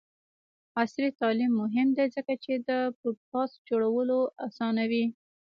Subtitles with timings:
[0.81, 5.05] عصري تعلیم مهم دی ځکه چې د پوډکاسټ جوړولو اسانوي.